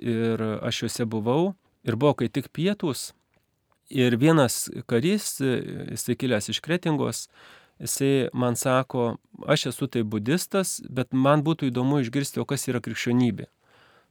[0.00, 3.10] ir aš juose buvau ir buvo kai tik pietus
[3.90, 7.24] Ir vienas karys, jisai kilęs iš Kretingos,
[7.82, 9.16] jisai man sako,
[9.50, 13.48] aš esu tai budistas, bet man būtų įdomu išgirsti, o kas yra krikščionybė.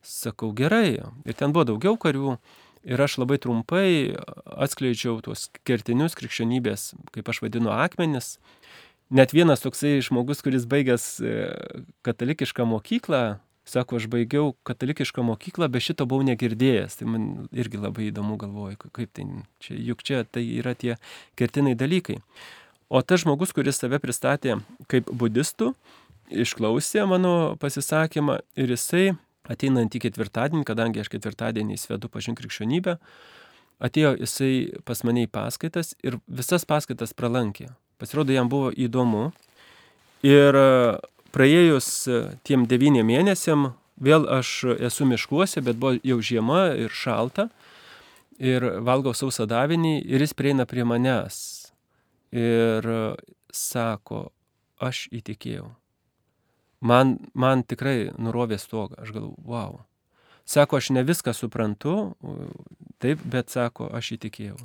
[0.04, 1.00] Sakau, gerai.
[1.24, 2.36] Ir ten buvo daugiau karių.
[2.84, 4.16] Ir aš labai trumpai
[4.68, 8.38] atskleidžiau tuos kertinius krikščionybės, kaip aš vadinu, akmenis.
[9.10, 11.36] Net vienas toksai žmogus, kuris baigęs e,
[12.06, 16.96] katalikišką mokyklą, Sako, aš baigiau katalikišką mokyklą, be šito buvau negirdėjęs.
[16.98, 19.28] Tai man irgi labai įdomu galvoju, kaip tai,
[19.62, 20.96] čia, juk čia tai yra tie
[21.38, 22.18] kertiniai dalykai.
[22.90, 24.56] O tas žmogus, kuris save pristatė
[24.90, 25.76] kaip budistų,
[26.34, 29.12] išklausė mano pasisakymą ir jisai,
[29.50, 32.98] ateinant į ketvirtadienį, kadangi aš ketvirtadienį svedu pažink krikščionybę,
[33.86, 37.70] atėjo jisai pas mane į paskaitas ir visas paskaitas pralankė.
[38.00, 39.30] Pasirodo, jam buvo įdomu.
[40.24, 40.56] Ir
[41.36, 47.50] praėjus e, tiem devyniem mėnesiam, vėl aš esu miškuose, bet buvo jau žiema ir šalta.
[48.40, 51.40] Ir valgau sausą davinį ir jis prieina prie manęs.
[52.32, 52.88] Ir
[53.52, 54.30] sako,
[54.80, 55.68] aš įtikėjau.
[56.80, 58.96] Man, man tikrai nurovė stogą.
[59.04, 59.82] Aš galvoju, wow.
[60.48, 62.16] Sako, aš ne viską suprantu,
[63.04, 64.58] taip, bet sako, aš įtikėjau.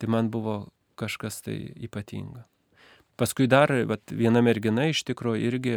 [0.00, 0.56] Tai man buvo
[0.98, 2.46] kažkas tai ypatinga.
[3.16, 5.76] Paskui dar vat, viena mergina iš tikrųjų irgi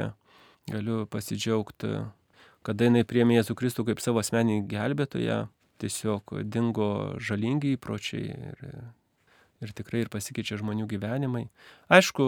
[0.70, 2.04] galiu pasidžiaugti,
[2.68, 5.46] kada jinai priemė Jėzų Kristų kaip savo asmenį gelbėtoją,
[5.80, 6.90] tiesiog dingo
[7.24, 8.66] žalingi įpročiai ir,
[9.64, 11.46] ir tikrai ir pasikeičia žmonių gyvenimai.
[11.96, 12.26] Aišku,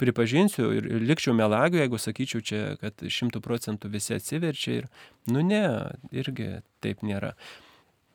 [0.00, 4.88] pripažinsiu ir, ir likčiau melagiu, jeigu sakyčiau čia, kad šimtų procentų visi atsiverčia ir,
[5.28, 5.66] nu ne,
[6.14, 7.34] irgi taip nėra.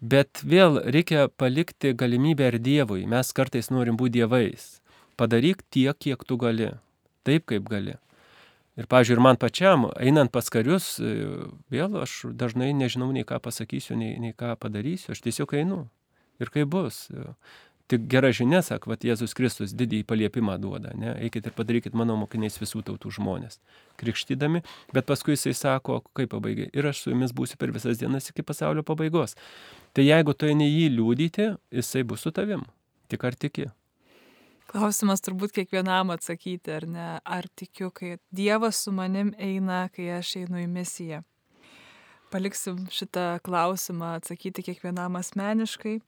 [0.02, 3.08] Bet vėl reikia palikti galimybę ir Dievui.
[3.10, 4.76] Mes kartais norim būti dievais
[5.18, 6.72] padaryk tiek, kiek tu gali,
[7.26, 7.98] taip kaip gali.
[8.78, 11.32] Ir, pažiūrėjau, ir man pačiam, einant pas karius, e,
[11.74, 15.80] vėl aš dažnai nežinau nei ką pasakysiu, nei, nei ką padarysiu, aš tiesiog einu.
[16.38, 17.08] Ir kaip bus.
[17.88, 22.18] Tik gera žinia, sak, va, Jėzus Kristus didįjį paliepimą duoda, ne, eikit ir padarykit mano
[22.20, 23.62] mokiniais visų tautų žmonės,
[24.02, 24.60] krikštydami,
[24.92, 28.44] bet paskui jisai sako, kaip pabaigai, ir aš su jumis būsiu per visas dienas iki
[28.44, 29.38] pasaulio pabaigos.
[29.96, 31.48] Tai jeigu tu eini jį liūdyti,
[31.80, 32.68] jisai bus su tavim,
[33.08, 33.70] tik ar tiki.
[34.68, 40.34] Klausimas turbūt kiekvienam atsakyti, ar ne, ar tikiu, kai Dievas su manim eina, kai aš
[40.42, 41.24] einu į misiją.
[42.36, 46.02] Paliksim šitą klausimą atsakyti kiekvienam asmeniškai.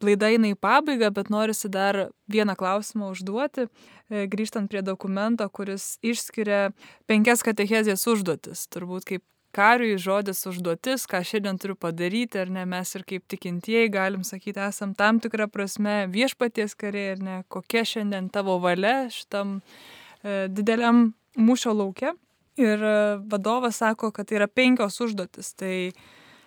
[0.00, 3.66] Laida eina į pabaigą, bet norisi dar vieną klausimą užduoti,
[4.08, 6.70] e, grįžtant prie dokumento, kuris išskiria
[7.10, 8.64] penkias katechezės užduotis.
[8.72, 13.90] Turbūt kaip kariui žodis užduotis, ką šiandien turiu padaryti, ar ne, mes ir kaip tikintieji
[13.92, 19.58] galim sakyti, esam tam tikrą prasme viešpaties kariai, ar ne, kokia šiandien tavo valia šitam
[19.58, 22.14] e, dideliam mūšio laukia.
[22.60, 22.96] Ir e,
[23.30, 25.54] vadovas sako, kad tai yra penkios užduotis.
[25.58, 25.74] Tai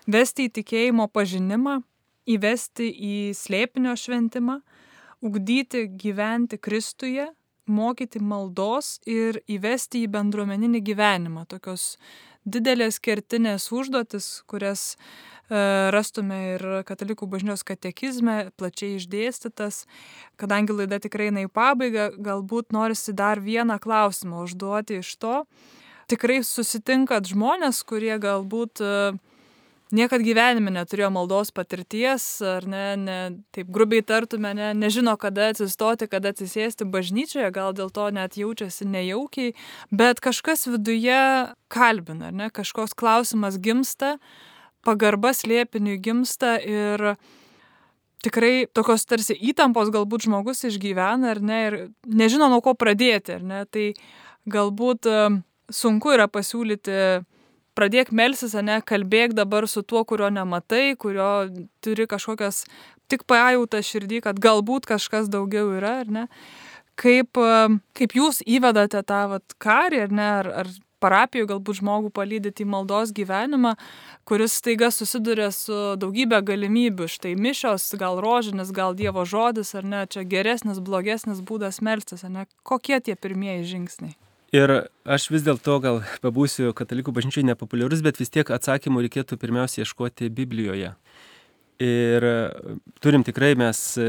[0.08, 1.82] vesti į tikėjimo pažinimą,
[2.30, 4.60] įvesti į slėpinio šventimą,
[5.24, 7.30] ugdyti gyventi Kristuje,
[7.68, 11.46] mokyti maldos ir įvesti į bendruomeninį gyvenimą.
[11.48, 11.98] Tokios
[12.44, 14.96] didelės kertinės užduotis, kurias
[15.94, 19.84] rastume ir katalikų bažnyčios katekizme, plačiai išdėstytas.
[20.40, 25.44] Kadangi laida tikrai eina į pabaigą, galbūt norisi dar vieną klausimą užduoti iš to.
[26.12, 29.20] Tikrai susitinkat žmonės, kurie galbūt uh,
[29.94, 33.18] niekad gyvenime neturėjo maldos patirties, ar ne, ne
[33.56, 38.88] taip grubiai tartume, ne, nežino, kada atsistoti, kada atsisėsti bažnyčioje, gal dėl to net jaučiasi
[38.90, 39.54] nejaukiai,
[39.94, 41.20] bet kažkas viduje
[41.74, 44.18] kalbina, ne, kažkoks klausimas gimsta,
[44.84, 47.14] pagarba slėpiniui gimsta ir
[48.24, 53.44] tikrai tokios tarsi įtampos galbūt žmogus išgyvena, ar ne, ir nežino, nuo ko pradėti, ar
[53.44, 53.92] ne, tai
[54.50, 55.08] galbūt
[55.74, 57.24] sunku yra pasiūlyti
[57.78, 61.50] pradėk melsis, ne, kalbėk dabar su tuo, kurio nematai, kurio
[61.84, 62.64] turi kažkokias
[63.12, 66.28] tik pajūtą širdį, kad galbūt kažkas daugiau yra, ar ne.
[67.00, 67.40] Kaip,
[67.98, 72.70] kaip jūs įvedate tą vat, karį, ar ne, ar, ar parapijoje galbūt žmogų palydyti į
[72.74, 73.74] maldos gyvenimą,
[74.30, 77.10] kuris staiga susiduria su daugybė galimybių.
[77.12, 82.36] Štai mišios, gal rožinis, gal Dievo žodis, ar ne, čia geresnis, blogesnis būdas melstis, ar
[82.38, 82.46] ne.
[82.64, 84.16] Kokie tie pirmieji žingsniai?
[84.54, 84.70] Ir
[85.10, 90.30] aš vis dėlto gal pabūsiu katalikų bažnyčiai nepopuliarus, bet vis tiek atsakymų reikėtų pirmiausia ieškoti
[90.30, 90.92] Biblijoje.
[91.82, 92.26] Ir
[93.02, 94.06] turim tikrai mes e,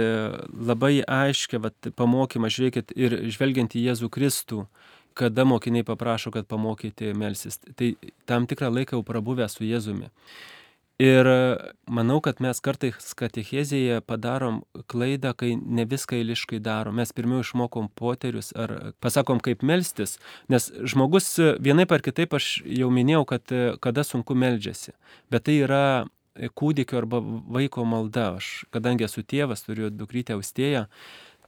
[0.52, 4.66] labai aiškę vat, pamokymą, žiūrėkit, ir žvelgiant į Jėzų Kristų,
[5.16, 7.56] kada mokiniai paprašo, kad pamokyti melsis.
[7.64, 7.94] Tai
[8.28, 10.12] tam tikrą laiką jau prabuvę su Jėzumi.
[11.02, 11.26] Ir
[11.90, 17.00] manau, kad mes kartais katechezėje padarom klaidą, kai ne viską eiliškai darom.
[17.00, 22.92] Mes pirmiau išmokom poterius ar pasakom, kaip melstis, nes žmogus vienaip ar kitaip, aš jau
[22.94, 24.94] minėjau, kad kada sunku meldžiasi,
[25.34, 25.82] bet tai yra
[26.38, 27.18] kūdikio arba
[27.58, 28.36] vaiko malda.
[28.38, 30.86] Aš, kadangi esu tėvas, turiu dukrytę austėją,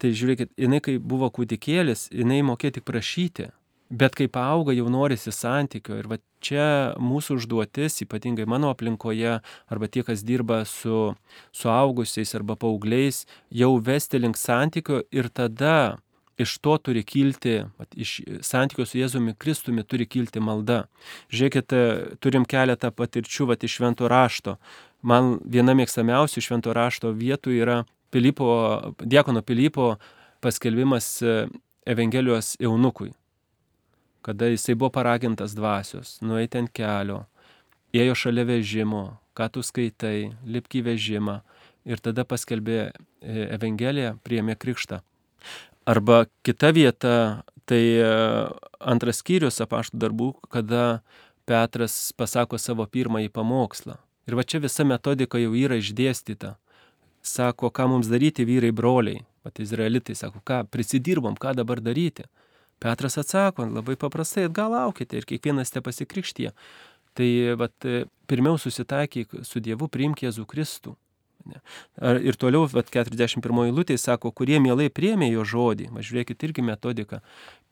[0.02, 3.52] tai žiūrėkit, jinai kai buvo kūdikėlis, jinai mokėjo tik prašyti,
[3.88, 5.94] Bet kai auga, jau norisi santykio.
[6.00, 9.38] Ir va čia mūsų užduotis, ypatingai mano aplinkoje,
[9.70, 11.14] arba tie, kas dirba su
[11.54, 15.98] suaugusiais arba paaugliais, jau vesti link santykio ir tada
[16.36, 17.60] iš to turi kilti,
[17.94, 20.88] iš santykio su Jėzumi Kristumi turi kilti malda.
[21.30, 24.56] Žiūrėkite, turim keletą patirčių vat, iš švento rašto.
[25.06, 27.78] Man viena mėgstamiausių švento rašto vietų yra
[28.10, 28.50] Pilypo,
[28.98, 29.94] Diekono Pilypo
[30.42, 31.22] paskelbimas
[31.86, 33.12] Evangelijos jaunukui
[34.26, 37.22] kada jisai buvo paragintas dvasios, nueiti ant kelio,
[37.94, 39.04] ėjo šalia vežimo,
[39.38, 41.36] ką tu skaitai, lipk į vežimą
[41.86, 42.90] ir tada paskelbė e,
[43.54, 44.98] Evangeliją, priėmė krikštą.
[45.86, 47.14] Arba kita vieta,
[47.70, 48.10] tai e,
[48.82, 51.00] antras skyrius apaštų darbų, kada
[51.46, 53.94] Petras pasako savo pirmąjį pamokslą.
[54.26, 56.56] Ir va čia visa metodika jau yra išdėstyta.
[57.22, 59.22] Sako, ką mums daryti vyrai broliai.
[59.46, 62.26] Pat izraelitai sako, ką prisidirbom, ką dabar daryti.
[62.82, 66.52] Petras atsako labai paprastai, gal laukite ir kiekvienas te pasikrikštie.
[67.16, 67.88] Tai vat,
[68.28, 70.96] pirmiau susitaikyk su Dievu, priimk Jėzų Kristų.
[72.26, 77.22] Ir toliau, vat, 41 eilutė sako, kurie mielai priemė jo žodį, va žiūrėkit irgi metodika,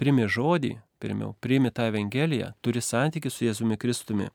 [0.00, 4.30] priimė žodį, pirmiau, priimė tą Evangeliją, turi santykių su Jėzumi Kristumi.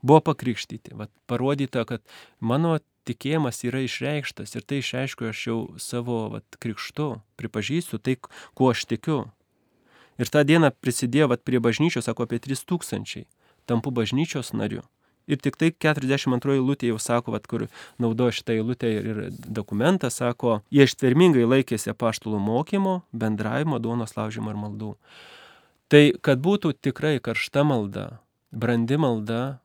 [0.00, 2.00] Buvo pakrikštyti, vat, parodyta, kad
[2.40, 7.10] mano tikėjimas yra išreikštas ir tai išreiškiu aš jau savo vat, krikštu,
[7.40, 8.16] pripažįstu tai,
[8.56, 9.24] kuo aš tikiu,
[10.20, 13.24] Ir tą dieną prisidėjo vat, prie bažnyčios, sako, apie 3000.
[13.68, 14.82] Tampu bažnyčios nariu.
[15.30, 17.68] Ir tik tai 42 eilutė jau sako, vat, kur
[18.02, 24.52] naudoja šitą eilutę ir, ir dokumentą, sako, jie ištvermingai laikėsi apaštalų mokymo, bendravimo, duonos laužimo
[24.52, 24.92] ir maldų.
[25.90, 28.06] Tai kad būtų tikrai karšta malda,
[28.50, 29.60] brandi malda,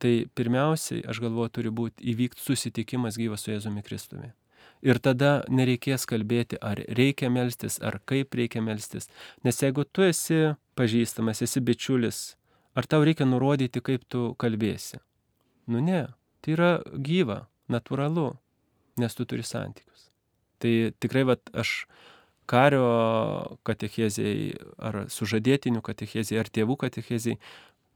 [0.00, 4.32] tai pirmiausiai, aš galvoju, turi būti įvykti susitikimas gyvas su Jėzumi Kristumi.
[4.80, 9.10] Ir tada nereikės kalbėti, ar reikia melstis, ar kaip reikia melstis.
[9.44, 12.20] Nes jeigu tu esi pažįstamas, esi bičiulis,
[12.72, 15.02] ar tau reikia nurodyti, kaip tu kalbėsi?
[15.68, 16.06] Nu ne,
[16.40, 18.30] tai yra gyva, natūralu,
[19.00, 20.08] nes tu turi santykius.
[20.60, 21.84] Tai tikrai vat, aš
[22.50, 22.86] kario
[23.68, 27.38] katechezijai, ar sužadėtinių katechezijai, ar tėvų katechezijai,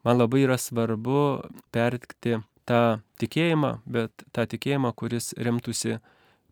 [0.07, 1.25] man labai yra svarbu
[1.75, 2.83] pertikti tą
[3.21, 5.99] tikėjimą, bet tą tikėjimą, kuris remtųsi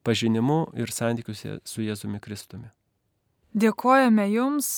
[0.04, 2.70] pažinimu ir santykiuose su Jėzumi Kristumi.
[3.52, 4.68] Dėkojame Jums,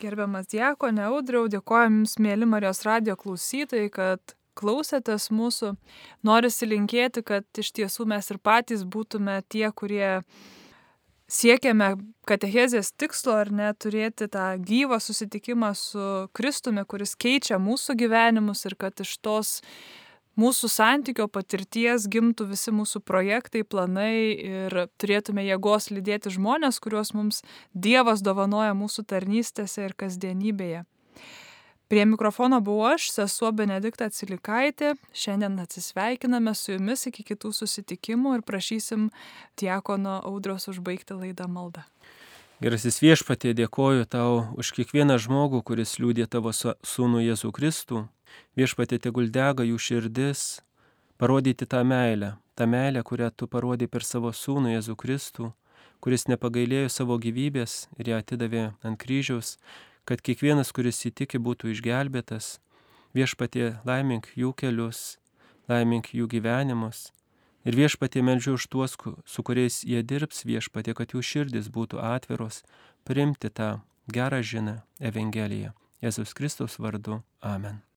[0.00, 5.74] gerbiamas Diekonė Audriau, dėkojame Jums, mėly Marijos radio klausytojai, kad klausėtės mūsų.
[6.26, 10.22] Norisi linkėti, kad iš tiesų mes ir patys būtume tie, kurie
[11.28, 11.92] siekiame
[12.28, 16.04] katechezės tikslo ar ne turėti tą gyvą susitikimą su
[16.36, 19.58] Kristumi, kuris keičia mūsų gyvenimus ir kad iš tos
[20.38, 27.42] mūsų santykio patirties gimtų visi mūsų projektai, planai ir turėtume jėgos lydėti žmonės, kuriuos mums
[27.74, 30.84] Dievas dovanoja mūsų tarnystėse ir kasdienybėje.
[31.88, 34.92] Prie mikrofono buvau aš, sesuo Benedikta Atsilikaitė.
[35.16, 39.06] Šiandien atsisveikiname su jumis iki kitų susitikimų ir prašysim
[39.56, 41.86] Tiekono audros užbaigti laidą maldą.
[42.60, 48.04] Gerasis viešpatie, dėkoju tau už kiekvieną žmogų, kuris liūdė tavo sūnų Jėzų Kristų.
[48.58, 50.60] Viešpatie tegul dega jų širdis,
[51.18, 55.52] parodyti tą meilę, tą meilę, kurią tu parodai per savo sūnų Jėzų Kristų,
[56.00, 59.56] kuris nepagailėjo savo gyvybės ir ją atidavė ant kryžiaus,
[60.08, 62.58] kad kiekvienas, kuris įtiki, būtų išgelbėtas.
[63.16, 65.18] Viešpatie laimink jų kelius,
[65.68, 67.08] laimink jų gyvenimus.
[67.66, 68.94] Ir viešpatie meldžiu už tuos,
[69.26, 72.62] su kuriais jie dirbs, viešpatie, kad jų širdis būtų atviros,
[73.04, 75.74] primti tą gerą žinę Evangeliją.
[76.00, 77.22] Jėzus Kristus vardu.
[77.42, 77.82] Amen.